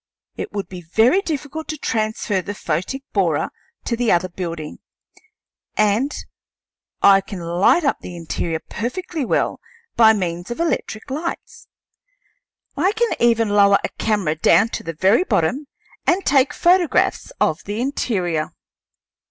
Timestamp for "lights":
11.11-11.67